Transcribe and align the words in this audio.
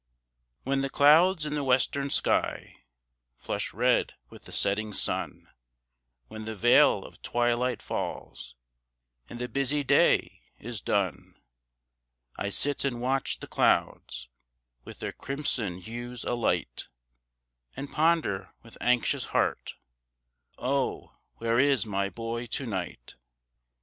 When 0.63 0.81
the 0.81 0.89
clouds 0.89 1.45
in 1.45 1.53
the 1.53 1.63
Western 1.63 2.09
sky 2.09 2.75
Flush 3.37 3.71
red 3.71 4.15
with 4.31 4.45
the 4.45 4.51
setting 4.51 4.93
sun, 4.93 5.47
When 6.27 6.45
the 6.45 6.55
veil 6.55 7.05
of 7.05 7.21
twilight 7.21 7.83
falls, 7.83 8.55
And 9.29 9.37
the 9.37 9.47
busy 9.47 9.83
day 9.83 10.41
is 10.57 10.81
done, 10.81 11.35
I 12.35 12.49
sit 12.49 12.83
and 12.83 12.99
watch 12.99 13.41
the 13.41 13.47
clouds, 13.47 14.27
With 14.85 14.97
their 14.97 15.13
crimson 15.13 15.77
hues 15.77 16.23
alight, 16.23 16.87
And 17.77 17.91
ponder 17.91 18.55
with 18.63 18.79
anxious 18.81 19.25
heart, 19.25 19.75
Oh, 20.57 21.15
where 21.35 21.59
is 21.59 21.85
my 21.85 22.09
boy 22.09 22.47
to 22.47 22.65
night? 22.65 23.17